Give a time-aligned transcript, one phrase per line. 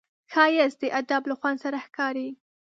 [0.31, 2.29] ښایست د ادب له خوند سره ښکاري